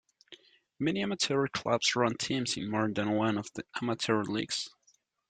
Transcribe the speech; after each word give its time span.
Many 0.79 1.03
amateur 1.03 1.45
clubs 1.45 1.95
run 1.95 2.17
teams 2.17 2.57
in 2.57 2.71
more 2.71 2.89
than 2.91 3.11
one 3.11 3.37
of 3.37 3.47
the 3.53 3.65
amateur 3.83 4.23
leagues. 4.23 4.67